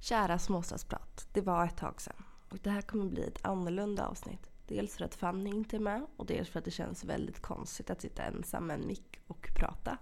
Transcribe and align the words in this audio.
Kära 0.00 0.38
småstadsprat. 0.38 1.28
Det 1.32 1.40
var 1.40 1.64
ett 1.64 1.76
tag 1.76 2.00
sedan. 2.00 2.24
Och 2.48 2.58
det 2.62 2.70
här 2.70 2.82
kommer 2.82 3.04
bli 3.04 3.24
ett 3.24 3.46
annorlunda 3.46 4.06
avsnitt. 4.06 4.50
Dels 4.66 4.96
för 4.96 5.04
att 5.04 5.14
Fanny 5.14 5.50
inte 5.50 5.76
är 5.76 5.80
med 5.80 6.06
och 6.16 6.26
dels 6.26 6.48
för 6.48 6.58
att 6.58 6.64
det 6.64 6.70
känns 6.70 7.04
väldigt 7.04 7.40
konstigt 7.40 7.90
att 7.90 8.00
sitta 8.00 8.22
ensam 8.22 8.66
med 8.66 8.80
en 8.80 8.86
mick 8.86 9.20
och 9.26 9.48
prata. 9.56 9.98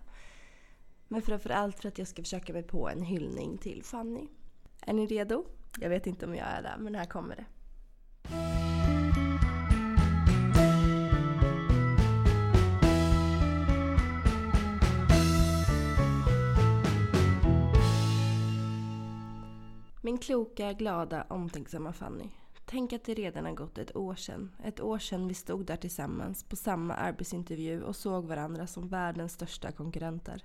Men 1.09 1.23
framförallt 1.23 1.81
för 1.81 1.89
att 1.89 1.99
jag 1.99 2.09
ska 2.09 2.23
försöka 2.23 2.53
mig 2.53 2.63
på 2.63 2.89
en 2.89 3.03
hyllning 3.03 3.59
till 3.59 3.83
Fanny. 3.85 4.29
Är 4.81 4.93
ni 4.93 5.07
redo? 5.07 5.45
Jag 5.79 5.91
vet 5.91 6.07
inte 6.07 6.27
om 6.27 6.35
jag 6.35 6.47
är 6.47 6.63
det, 6.63 6.75
men 6.79 6.95
här 6.95 7.07
kommer 7.07 7.37
det. 7.37 7.45
Min 20.09 20.19
kloka, 20.19 20.73
glada, 20.73 21.27
omtänksamma 21.29 21.93
Fanny. 21.93 22.29
Tänk 22.65 22.93
att 22.93 23.05
det 23.05 23.15
redan 23.15 23.45
har 23.45 23.53
gått 23.53 23.79
ett 23.79 23.97
år 23.97 24.15
sedan. 24.15 24.55
Ett 24.65 24.81
år 24.81 24.99
sedan 24.99 25.29
vi 25.29 25.35
stod 25.35 25.67
där 25.67 25.77
tillsammans 25.77 26.45
på 26.45 26.57
samma 26.57 26.95
arbetsintervju 26.95 27.83
och 27.83 27.97
såg 27.97 28.25
varandra 28.25 28.67
som 28.67 28.89
världens 28.89 29.33
största 29.33 29.73
konkurrenter. 29.73 30.45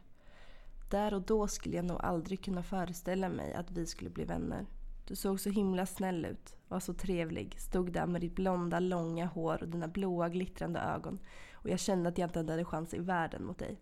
Där 0.92 1.14
och 1.14 1.22
då 1.22 1.48
skulle 1.48 1.76
jag 1.76 1.86
nog 1.86 2.02
aldrig 2.02 2.44
kunna 2.44 2.64
föreställa 2.64 3.30
mig 3.30 3.54
att 3.54 3.72
vi 3.72 3.86
skulle 3.86 4.10
bli 4.10 4.26
vänner. 4.26 4.66
Du 5.08 5.16
såg 5.16 5.40
så 5.40 5.50
himla 5.50 5.86
snäll 5.86 6.26
ut, 6.26 6.58
var 6.68 6.80
så 6.80 6.94
trevlig, 6.94 7.60
stod 7.60 7.92
där 7.92 8.08
med 8.08 8.22
ditt 8.22 8.36
blonda 8.36 8.80
långa 8.80 9.26
hår 9.26 9.64
och 9.64 9.70
dina 9.70 9.88
blåa 9.88 10.30
glittrande 10.30 10.80
ögon 10.80 11.20
och 11.54 11.70
jag 11.70 11.80
kände 11.80 12.10
att 12.10 12.18
jag 12.18 12.30
inte 12.30 12.40
hade 12.40 12.66
chans 12.66 12.94
i 12.94 13.00
världen 13.00 13.46
mot 13.46 13.60
dig. 13.60 13.80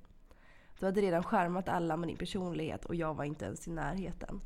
Du 0.80 0.86
hade 0.86 1.02
redan 1.02 1.24
skärmat 1.24 1.70
alla 1.70 1.98
med 1.98 2.10
din 2.10 2.18
personlighet 2.18 2.86
och 2.86 2.96
jag 2.96 3.14
var 3.14 3.24
inte 3.24 3.46
ens 3.46 3.68
i 3.68 3.72
närheten. 3.72 4.42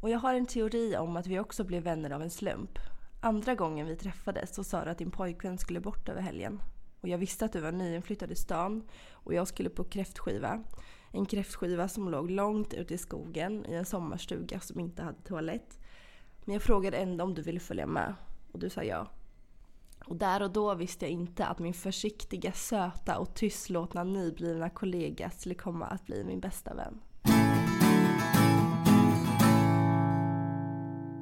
Och 0.00 0.10
jag 0.10 0.18
har 0.18 0.34
en 0.34 0.46
teori 0.46 0.96
om 0.96 1.16
att 1.16 1.26
vi 1.26 1.38
också 1.38 1.64
blev 1.64 1.82
vänner 1.82 2.10
av 2.10 2.22
en 2.22 2.30
slump. 2.30 2.78
Andra 3.20 3.54
gången 3.54 3.86
vi 3.86 3.96
träffades 3.96 4.54
så 4.54 4.64
sa 4.64 4.84
du 4.84 4.90
att 4.90 4.98
din 4.98 5.10
pojkvän 5.10 5.58
skulle 5.58 5.80
bort 5.80 6.08
över 6.08 6.20
helgen. 6.20 6.62
Och 7.00 7.08
jag 7.08 7.18
visste 7.18 7.44
att 7.44 7.52
du 7.52 7.60
var 7.60 7.72
nyinflyttad 7.72 8.32
i 8.32 8.34
stan 8.34 8.88
och 9.10 9.34
jag 9.34 9.48
skulle 9.48 9.70
på 9.70 9.84
kräftskiva. 9.84 10.64
En 11.12 11.26
kräftskiva 11.26 11.88
som 11.88 12.08
låg 12.08 12.30
långt 12.30 12.74
ute 12.74 12.94
i 12.94 12.98
skogen 12.98 13.66
i 13.66 13.74
en 13.74 13.84
sommarstuga 13.84 14.60
som 14.60 14.80
inte 14.80 15.02
hade 15.02 15.22
toalett. 15.22 15.78
Men 16.44 16.52
jag 16.52 16.62
frågade 16.62 16.96
ändå 16.96 17.24
om 17.24 17.34
du 17.34 17.42
ville 17.42 17.60
följa 17.60 17.86
med 17.86 18.14
och 18.52 18.58
du 18.58 18.70
sa 18.70 18.82
ja. 18.82 19.06
Och 20.06 20.16
där 20.16 20.42
och 20.42 20.50
då 20.50 20.74
visste 20.74 21.04
jag 21.04 21.12
inte 21.12 21.46
att 21.46 21.58
min 21.58 21.74
försiktiga, 21.74 22.52
söta 22.52 23.18
och 23.18 23.34
tystlåtna 23.34 24.04
nyblivna 24.04 24.70
kollega 24.70 25.30
skulle 25.30 25.54
komma 25.54 25.86
att 25.86 26.06
bli 26.06 26.24
min 26.24 26.40
bästa 26.40 26.74
vän. 26.74 27.00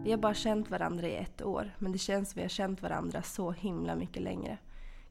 Vi 0.07 0.13
har 0.13 0.19
bara 0.19 0.35
känt 0.35 0.71
varandra 0.71 1.09
i 1.09 1.17
ett 1.17 1.43
år, 1.43 1.75
men 1.79 1.93
det 1.93 1.99
känns 1.99 2.31
som 2.31 2.39
vi 2.39 2.43
har 2.43 2.49
känt 2.49 2.83
varandra 2.83 3.23
så 3.23 3.53
himla 3.53 3.97
mycket 3.97 4.23
längre. 4.23 4.59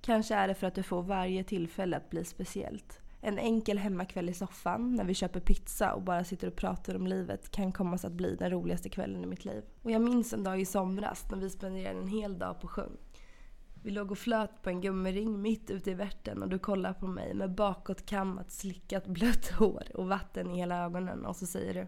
Kanske 0.02 0.36
är 0.36 0.48
det 0.48 0.56
för 0.56 0.68
att 0.68 0.76
du 0.76 0.84
får 0.84 1.04
varje 1.04 1.44
tillfälle 1.44 1.98
att 1.98 2.10
bli 2.10 2.26
speciellt. 2.26 3.00
En 3.22 3.40
enkel 3.40 3.78
hemmakväll 3.78 4.30
i 4.30 4.34
soffan 4.34 4.96
när 4.96 5.04
vi 5.04 5.14
köper 5.14 5.40
pizza 5.40 5.94
och 5.94 6.02
bara 6.02 6.24
sitter 6.24 6.48
och 6.48 6.56
pratar 6.56 6.96
om 6.96 7.08
livet 7.08 7.52
kan 7.52 7.72
komma 7.72 7.96
att 7.96 8.12
bli 8.12 8.36
den 8.36 8.52
roligaste 8.52 8.90
kvällen 8.90 9.24
i 9.24 9.28
mitt 9.28 9.46
liv. 9.46 9.64
Och 9.82 9.92
jag 9.92 10.02
minns 10.02 10.34
en 10.34 10.44
dag 10.44 10.62
i 10.62 10.66
somras 10.66 11.26
när 11.32 11.38
vi 11.38 11.50
spenderade 11.50 12.00
en 12.00 12.08
hel 12.08 12.40
dag 12.40 12.62
på 12.62 12.68
sjön. 12.68 12.98
Vi 13.84 13.92
låg 13.92 14.12
och 14.12 14.18
flöt 14.18 14.62
på 14.62 14.70
en 14.70 14.82
gummiring 14.82 15.42
mitt 15.42 15.70
ute 15.70 15.92
i 15.92 15.94
värten 15.94 16.44
och 16.44 16.50
du 16.50 16.60
kollar 16.60 16.94
på 16.94 17.08
mig 17.08 17.34
med 17.34 17.56
bakåtkammat, 17.56 18.52
slickat 18.52 19.08
blött 19.08 19.52
hår 19.60 19.84
och 19.94 20.08
vatten 20.08 20.52
i 20.52 20.58
hela 20.58 20.84
ögonen 20.84 21.26
och 21.26 21.36
så 21.36 21.46
säger 21.46 21.74
du 21.74 21.88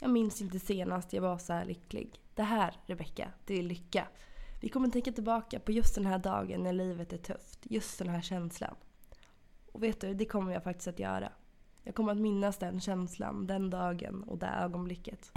jag 0.00 0.10
minns 0.10 0.40
inte 0.40 0.58
senast 0.58 1.12
jag 1.12 1.22
var 1.22 1.38
så 1.38 1.52
här 1.52 1.64
lycklig. 1.64 2.20
Det 2.34 2.42
här, 2.42 2.74
Rebecka, 2.86 3.32
det 3.44 3.58
är 3.58 3.62
lycka. 3.62 4.08
Vi 4.60 4.68
kommer 4.68 4.88
tänka 4.88 5.12
tillbaka 5.12 5.60
på 5.60 5.72
just 5.72 5.94
den 5.94 6.06
här 6.06 6.18
dagen 6.18 6.62
när 6.62 6.72
livet 6.72 7.12
är 7.12 7.18
tufft. 7.18 7.58
Just 7.62 7.98
den 7.98 8.08
här 8.08 8.20
känslan. 8.20 8.74
Och 9.72 9.82
vet 9.82 10.00
du, 10.00 10.14
det 10.14 10.24
kommer 10.24 10.52
jag 10.52 10.64
faktiskt 10.64 10.88
att 10.88 10.98
göra. 10.98 11.32
Jag 11.82 11.94
kommer 11.94 12.12
att 12.12 12.18
minnas 12.18 12.58
den 12.58 12.80
känslan, 12.80 13.46
den 13.46 13.70
dagen 13.70 14.22
och 14.22 14.38
det 14.38 14.46
ögonblicket. 14.46 15.30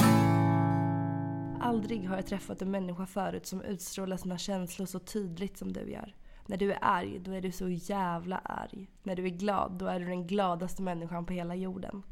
Aldrig 1.61 2.07
har 2.07 2.15
jag 2.15 2.27
träffat 2.27 2.61
en 2.61 2.71
människa 2.71 3.05
förut 3.05 3.45
som 3.45 3.61
utstrålar 3.61 4.17
sina 4.17 4.37
känslor 4.37 4.85
så 4.85 4.99
tydligt 4.99 5.57
som 5.57 5.73
du 5.73 5.91
gör. 5.91 6.15
När 6.45 6.57
du 6.57 6.71
är 6.71 6.79
arg, 6.81 7.19
då 7.19 7.31
är 7.31 7.41
du 7.41 7.51
så 7.51 7.69
jävla 7.69 8.37
arg. 8.37 8.87
När 9.03 9.15
du 9.15 9.25
är 9.25 9.29
glad, 9.29 9.71
då 9.71 9.87
är 9.87 9.99
du 9.99 10.05
den 10.05 10.27
gladaste 10.27 10.81
människan 10.81 11.25
på 11.25 11.33
hela 11.33 11.55
jorden. 11.55 12.03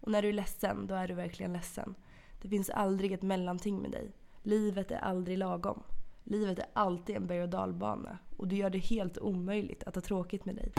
Och 0.00 0.10
när 0.10 0.22
du 0.22 0.28
är 0.28 0.32
ledsen, 0.32 0.86
då 0.86 0.94
är 0.94 1.08
du 1.08 1.14
verkligen 1.14 1.52
ledsen. 1.52 1.94
Det 2.44 2.50
finns 2.50 2.70
aldrig 2.70 3.12
ett 3.12 3.22
mellanting 3.22 3.82
med 3.82 3.90
dig. 3.90 4.12
Livet 4.42 4.90
är 4.90 4.96
aldrig 4.96 5.38
lagom. 5.38 5.82
Livet 6.24 6.58
är 6.58 6.66
alltid 6.72 7.16
en 7.16 7.26
berg 7.26 7.42
och 7.42 7.48
dalbana 7.48 8.18
och 8.36 8.48
du 8.48 8.56
gör 8.56 8.70
det 8.70 8.78
helt 8.78 9.18
omöjligt 9.18 9.82
att 9.84 9.94
ha 9.94 10.02
tråkigt 10.02 10.44
med 10.44 10.56
dig. 10.56 10.72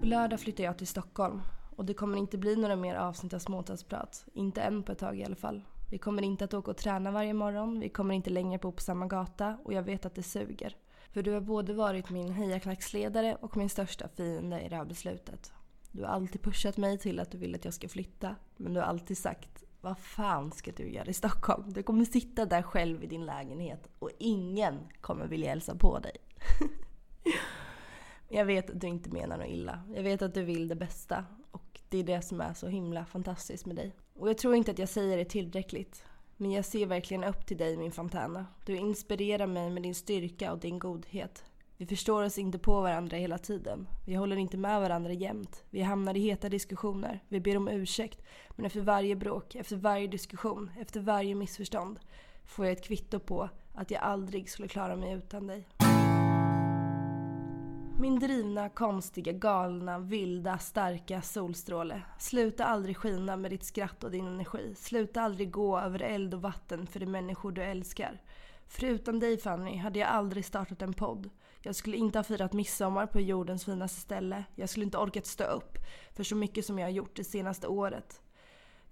På 0.00 0.06
lördag 0.06 0.40
flyttar 0.40 0.64
jag 0.64 0.78
till 0.78 0.86
Stockholm 0.86 1.40
och 1.76 1.84
det 1.84 1.94
kommer 1.94 2.18
inte 2.18 2.38
bli 2.38 2.56
några 2.56 2.76
mer 2.76 2.94
avsnitt 2.94 3.34
av 3.34 3.38
Småstadsprat. 3.38 4.26
Inte 4.32 4.62
än 4.62 4.82
på 4.82 4.92
ett 4.92 4.98
tag 4.98 5.18
i 5.18 5.24
alla 5.24 5.36
fall. 5.36 5.62
Vi 5.90 5.98
kommer 5.98 6.22
inte 6.22 6.44
att 6.44 6.54
åka 6.54 6.70
och 6.70 6.76
träna 6.76 7.10
varje 7.10 7.34
morgon, 7.34 7.80
vi 7.80 7.88
kommer 7.88 8.14
inte 8.14 8.30
längre 8.30 8.58
bo 8.58 8.72
på 8.72 8.82
samma 8.82 9.06
gata 9.06 9.58
och 9.64 9.72
jag 9.72 9.82
vet 9.82 10.06
att 10.06 10.14
det 10.14 10.22
suger. 10.22 10.76
För 11.12 11.22
du 11.22 11.32
har 11.32 11.40
både 11.40 11.74
varit 11.74 12.10
min 12.10 12.32
hejarklacksledare 12.32 13.36
och 13.40 13.56
min 13.56 13.68
största 13.68 14.08
fiende 14.08 14.60
i 14.60 14.68
det 14.68 14.76
här 14.76 14.84
beslutet. 14.84 15.52
Du 15.92 16.02
har 16.02 16.08
alltid 16.08 16.42
pushat 16.42 16.76
mig 16.76 16.98
till 16.98 17.20
att 17.20 17.30
du 17.30 17.38
vill 17.38 17.54
att 17.54 17.64
jag 17.64 17.74
ska 17.74 17.88
flytta. 17.88 18.36
Men 18.56 18.74
du 18.74 18.80
har 18.80 18.86
alltid 18.86 19.18
sagt, 19.18 19.63
vad 19.84 19.98
fan 19.98 20.52
ska 20.52 20.72
du 20.72 20.90
göra 20.90 21.06
i 21.06 21.12
Stockholm? 21.12 21.72
Du 21.72 21.82
kommer 21.82 22.04
sitta 22.04 22.46
där 22.46 22.62
själv 22.62 23.04
i 23.04 23.06
din 23.06 23.26
lägenhet 23.26 23.88
och 23.98 24.10
ingen 24.18 24.78
kommer 25.00 25.26
vilja 25.26 25.48
hälsa 25.48 25.74
på 25.74 25.98
dig. 25.98 26.16
jag 28.28 28.44
vet 28.44 28.70
att 28.70 28.80
du 28.80 28.86
inte 28.86 29.10
menar 29.10 29.36
något 29.36 29.46
illa. 29.46 29.82
Jag 29.94 30.02
vet 30.02 30.22
att 30.22 30.34
du 30.34 30.42
vill 30.42 30.68
det 30.68 30.76
bästa. 30.76 31.24
Och 31.50 31.80
det 31.88 31.98
är 31.98 32.04
det 32.04 32.22
som 32.22 32.40
är 32.40 32.54
så 32.54 32.68
himla 32.68 33.04
fantastiskt 33.04 33.66
med 33.66 33.76
dig. 33.76 33.92
Och 34.14 34.28
jag 34.28 34.38
tror 34.38 34.54
inte 34.54 34.70
att 34.70 34.78
jag 34.78 34.88
säger 34.88 35.16
det 35.16 35.24
tillräckligt. 35.24 36.04
Men 36.36 36.50
jag 36.50 36.64
ser 36.64 36.86
verkligen 36.86 37.24
upp 37.24 37.46
till 37.46 37.56
dig 37.56 37.76
min 37.76 37.92
Fontana. 37.92 38.46
Du 38.66 38.76
inspirerar 38.76 39.46
mig 39.46 39.70
med 39.70 39.82
din 39.82 39.94
styrka 39.94 40.52
och 40.52 40.58
din 40.58 40.78
godhet. 40.78 41.44
Vi 41.84 41.88
förstår 41.88 42.22
oss 42.22 42.38
inte 42.38 42.58
på 42.58 42.80
varandra 42.80 43.16
hela 43.16 43.38
tiden. 43.38 43.88
Vi 44.06 44.14
håller 44.14 44.36
inte 44.36 44.56
med 44.56 44.80
varandra 44.80 45.12
jämt. 45.12 45.64
Vi 45.70 45.82
hamnar 45.82 46.16
i 46.16 46.20
heta 46.20 46.48
diskussioner. 46.48 47.20
Vi 47.28 47.40
ber 47.40 47.56
om 47.56 47.68
ursäkt. 47.68 48.22
Men 48.50 48.66
efter 48.66 48.80
varje 48.80 49.16
bråk, 49.16 49.54
efter 49.54 49.76
varje 49.76 50.06
diskussion, 50.06 50.70
efter 50.80 51.00
varje 51.00 51.34
missförstånd 51.34 52.00
får 52.44 52.66
jag 52.66 52.72
ett 52.72 52.84
kvitto 52.84 53.18
på 53.18 53.48
att 53.74 53.90
jag 53.90 54.02
aldrig 54.02 54.50
skulle 54.50 54.68
klara 54.68 54.96
mig 54.96 55.12
utan 55.12 55.46
dig. 55.46 55.68
Min 58.00 58.18
drivna, 58.18 58.68
konstiga, 58.68 59.32
galna, 59.32 59.98
vilda, 59.98 60.58
starka 60.58 61.22
solstråle. 61.22 62.02
Sluta 62.18 62.64
aldrig 62.64 62.96
skina 62.96 63.36
med 63.36 63.50
ditt 63.50 63.64
skratt 63.64 64.04
och 64.04 64.10
din 64.10 64.26
energi. 64.26 64.74
Sluta 64.76 65.22
aldrig 65.22 65.50
gå 65.50 65.78
över 65.78 66.02
eld 66.02 66.34
och 66.34 66.42
vatten 66.42 66.86
för 66.86 67.00
de 67.00 67.06
människor 67.06 67.52
du 67.52 67.62
älskar. 67.62 68.20
För 68.66 68.86
utan 68.86 69.20
dig 69.20 69.38
Fanny 69.38 69.76
hade 69.76 69.98
jag 69.98 70.08
aldrig 70.08 70.44
startat 70.44 70.82
en 70.82 70.92
podd. 70.92 71.30
Jag 71.62 71.74
skulle 71.74 71.96
inte 71.96 72.18
ha 72.18 72.24
firat 72.24 72.52
midsommar 72.52 73.06
på 73.06 73.20
jordens 73.20 73.64
finaste 73.64 74.00
ställe. 74.00 74.44
Jag 74.54 74.68
skulle 74.68 74.84
inte 74.84 74.98
orkat 74.98 75.26
stå 75.26 75.44
upp 75.44 75.78
för 76.12 76.24
så 76.24 76.36
mycket 76.36 76.66
som 76.66 76.78
jag 76.78 76.86
har 76.86 76.92
gjort 76.92 77.16
det 77.16 77.24
senaste 77.24 77.66
året. 77.66 78.22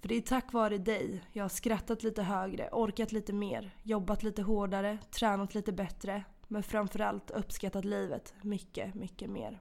För 0.00 0.09
det 0.09 0.15
är 0.15 0.21
tack 0.21 0.53
vare 0.53 0.78
dig 0.78 1.25
jag 1.32 1.44
har 1.44 1.49
skrattat 1.49 2.03
lite 2.03 2.22
högre, 2.22 2.69
orkat 2.72 3.12
lite 3.12 3.32
mer, 3.32 3.77
jobbat 3.82 4.22
lite 4.22 4.43
hårdare, 4.43 4.99
tränat 5.11 5.55
lite 5.55 5.72
bättre. 5.72 6.25
Men 6.49 6.62
framförallt 6.62 7.31
uppskattat 7.31 7.84
livet 7.84 8.34
mycket, 8.43 8.94
mycket 8.94 9.31
mer. 9.31 9.61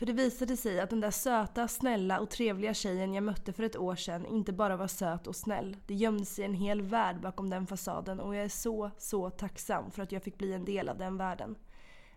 För 0.00 0.06
det 0.06 0.12
visade 0.12 0.56
sig 0.56 0.80
att 0.80 0.90
den 0.90 1.00
där 1.00 1.10
söta, 1.10 1.68
snälla 1.68 2.20
och 2.20 2.30
trevliga 2.30 2.74
tjejen 2.74 3.14
jag 3.14 3.24
mötte 3.24 3.52
för 3.52 3.62
ett 3.62 3.76
år 3.76 3.96
sedan 3.96 4.26
inte 4.26 4.52
bara 4.52 4.76
var 4.76 4.86
söt 4.86 5.26
och 5.26 5.36
snäll. 5.36 5.76
Det 5.86 5.94
gömde 5.94 6.24
sig 6.24 6.44
en 6.44 6.54
hel 6.54 6.82
värld 6.82 7.20
bakom 7.20 7.50
den 7.50 7.66
fasaden 7.66 8.20
och 8.20 8.34
jag 8.34 8.44
är 8.44 8.48
så, 8.48 8.90
så 8.98 9.30
tacksam 9.30 9.90
för 9.90 10.02
att 10.02 10.12
jag 10.12 10.22
fick 10.22 10.38
bli 10.38 10.52
en 10.52 10.64
del 10.64 10.88
av 10.88 10.98
den 10.98 11.16
världen. 11.16 11.56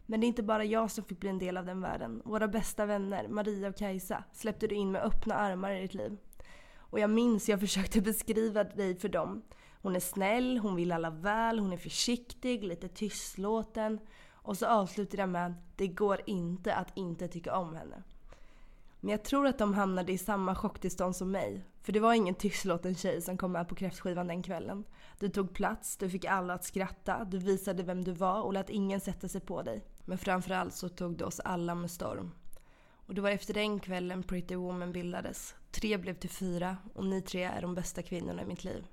Men 0.06 0.20
det 0.20 0.26
är 0.26 0.28
inte 0.28 0.44
bara 0.44 0.64
jag 0.64 0.92
som 0.92 1.04
fick 1.04 1.20
bli 1.20 1.30
en 1.30 1.40
del 1.40 1.58
av 1.58 1.66
den 1.66 1.82
världen. 1.82 2.22
Våra 2.26 2.48
bästa 2.48 2.86
vänner, 2.86 3.28
Maria 3.28 3.70
och 3.70 3.78
Kajsa, 3.78 4.24
släppte 4.34 4.68
du 4.68 4.76
in 4.76 4.92
med 4.92 5.02
öppna 5.02 5.36
armar 5.36 5.72
i 5.72 5.82
ditt 5.82 5.94
liv. 5.94 6.18
Och 6.78 7.00
jag 7.00 7.10
minns 7.10 7.50
jag 7.50 7.60
försökte 7.60 8.02
beskriva 8.02 8.64
dig 8.64 8.96
för 8.96 9.10
dem. 9.10 9.42
Hon 9.82 9.96
är 9.96 10.00
snäll, 10.00 10.58
hon 10.58 10.76
vill 10.76 10.92
alla 10.92 11.10
väl, 11.10 11.60
hon 11.60 11.74
är 11.74 11.78
försiktig, 11.78 12.64
lite 12.64 12.88
tystlåten. 12.88 14.00
Och 14.44 14.58
så 14.58 14.66
avslutar 14.66 15.18
jag 15.18 15.30
med 15.30 15.54
det 15.76 15.88
går 15.88 16.22
inte 16.26 16.76
att 16.76 16.98
inte 16.98 17.28
tycka 17.28 17.56
om 17.56 17.76
henne. 17.76 18.04
Men 19.00 19.10
jag 19.10 19.24
tror 19.24 19.48
att 19.48 19.58
de 19.58 19.74
hamnade 19.74 20.12
i 20.12 20.18
samma 20.18 20.56
chocktillstånd 20.56 21.16
som 21.16 21.32
mig. 21.32 21.66
För 21.82 21.92
det 21.92 22.00
var 22.00 22.14
ingen 22.14 22.36
tystlåten 22.36 22.96
tjej 22.96 23.22
som 23.22 23.38
kom 23.38 23.52
med 23.52 23.68
på 23.68 23.76
kräftskivan 23.76 24.28
den 24.28 24.44
kvällen. 24.44 24.84
Du 25.20 25.30
tog 25.30 25.54
plats, 25.54 25.98
du 25.98 26.10
fick 26.10 26.26
alla 26.26 26.54
att 26.54 26.64
skratta, 26.64 27.26
du 27.26 27.38
visade 27.38 27.84
vem 27.84 28.04
du 28.04 28.12
var 28.12 28.42
och 28.42 28.54
lät 28.54 28.70
ingen 28.70 29.02
sätta 29.02 29.28
sig 29.28 29.42
på 29.42 29.62
dig. 29.62 29.86
Men 30.06 30.18
framförallt 30.18 30.74
så 30.74 30.90
tog 30.90 31.18
du 31.18 31.26
oss 31.26 31.40
alla 31.40 31.76
med 31.76 31.92
storm. 31.92 32.32
Och 33.06 33.16
det 33.16 33.22
var 33.22 33.30
efter 33.30 33.54
den 33.54 33.80
kvällen 33.80 34.24
Pretty 34.24 34.56
Woman 34.56 34.92
bildades. 34.92 35.56
Tre 35.72 35.98
blev 35.98 36.14
till 36.14 36.30
fyra 36.30 36.78
och 36.94 37.06
ni 37.06 37.22
tre 37.22 37.44
är 37.44 37.62
de 37.62 37.76
bästa 37.76 38.02
kvinnorna 38.02 38.42
i 38.42 38.46
mitt 38.46 38.64
liv. 38.64 38.88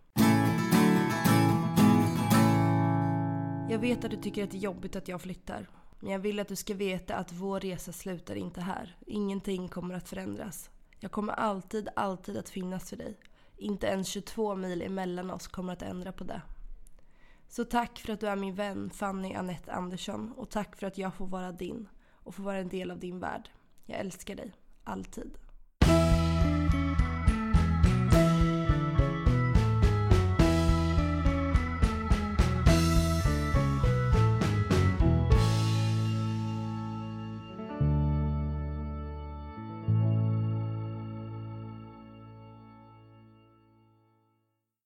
Jag 3.70 3.78
vet 3.78 4.04
att 4.04 4.10
du 4.10 4.16
tycker 4.16 4.44
att 4.44 4.50
det 4.50 4.56
är 4.56 4.60
jobbigt 4.60 4.96
att 4.96 5.08
jag 5.08 5.20
flyttar. 5.20 5.68
Men 6.00 6.12
jag 6.12 6.18
vill 6.18 6.40
att 6.40 6.48
du 6.48 6.56
ska 6.56 6.74
veta 6.74 7.16
att 7.16 7.32
vår 7.32 7.60
resa 7.60 7.92
slutar 7.92 8.34
inte 8.34 8.60
här. 8.60 8.96
Ingenting 9.06 9.68
kommer 9.68 9.94
att 9.94 10.08
förändras. 10.08 10.70
Jag 10.98 11.10
kommer 11.10 11.32
alltid, 11.32 11.88
alltid 11.96 12.36
att 12.36 12.48
finnas 12.48 12.90
för 12.90 12.96
dig. 12.96 13.18
Inte 13.56 13.86
ens 13.86 14.08
22 14.08 14.54
mil 14.54 14.82
emellan 14.82 15.30
oss 15.30 15.48
kommer 15.48 15.72
att 15.72 15.82
ändra 15.82 16.12
på 16.12 16.24
det. 16.24 16.42
Så 17.48 17.64
tack 17.64 17.98
för 17.98 18.12
att 18.12 18.20
du 18.20 18.28
är 18.28 18.36
min 18.36 18.54
vän 18.54 18.90
Fanny 18.90 19.34
Annette 19.34 19.72
Andersson 19.72 20.32
och 20.32 20.50
tack 20.50 20.76
för 20.76 20.86
att 20.86 20.98
jag 20.98 21.14
får 21.14 21.26
vara 21.26 21.52
din 21.52 21.88
och 22.12 22.34
får 22.34 22.42
vara 22.42 22.58
en 22.58 22.68
del 22.68 22.90
av 22.90 22.98
din 22.98 23.20
värld. 23.20 23.48
Jag 23.86 23.98
älskar 23.98 24.34
dig. 24.34 24.52
Alltid. 24.84 25.38